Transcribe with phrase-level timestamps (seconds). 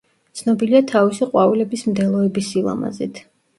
[0.39, 3.25] ცნობილია თავისი ყვავილების მდელოების სილამაზით.